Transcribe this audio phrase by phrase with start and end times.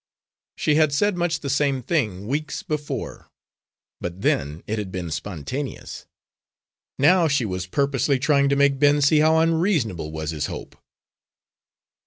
[0.55, 3.29] She had said much the same thing weeks before;
[3.99, 6.07] but then it had been spontaneous.
[6.97, 10.75] Now she was purposely trying to make Ben see how unreasonable was his hope.